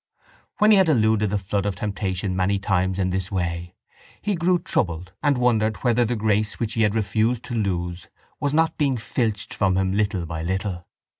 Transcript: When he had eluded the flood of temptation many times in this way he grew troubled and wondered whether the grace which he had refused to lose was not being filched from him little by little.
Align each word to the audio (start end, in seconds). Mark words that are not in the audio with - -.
When 0.57 0.71
he 0.71 0.77
had 0.77 0.89
eluded 0.89 1.29
the 1.29 1.37
flood 1.37 1.67
of 1.67 1.75
temptation 1.75 2.35
many 2.35 2.57
times 2.57 2.97
in 2.97 3.11
this 3.11 3.31
way 3.31 3.75
he 4.19 4.33
grew 4.33 4.57
troubled 4.57 5.13
and 5.21 5.37
wondered 5.37 5.77
whether 5.83 6.05
the 6.05 6.15
grace 6.15 6.59
which 6.59 6.73
he 6.73 6.81
had 6.81 6.95
refused 6.95 7.43
to 7.43 7.53
lose 7.53 8.07
was 8.39 8.51
not 8.51 8.79
being 8.79 8.97
filched 8.97 9.53
from 9.53 9.77
him 9.77 9.93
little 9.93 10.25
by 10.25 10.41
little. 10.41 10.87